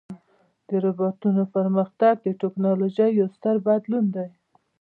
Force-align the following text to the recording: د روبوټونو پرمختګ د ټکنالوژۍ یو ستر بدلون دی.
د 0.67 0.69
روبوټونو 0.83 1.41
پرمختګ 1.55 2.13
د 2.21 2.27
ټکنالوژۍ 2.41 3.09
یو 3.19 3.27
ستر 3.35 3.55
بدلون 3.67 4.05
دی. 4.15 4.29